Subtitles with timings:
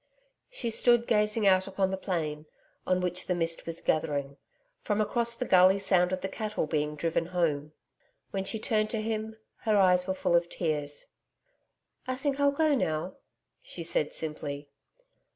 [0.49, 2.47] She stood gazing out upon the plain,
[2.87, 4.37] on which the mist was gathering.
[4.81, 7.73] From across the gully sounded the cattle being driven home.
[8.31, 11.13] When she turned to him, her eyes were full of tears.
[12.07, 13.17] 'I think I'll go now.'
[13.61, 14.69] She said simply.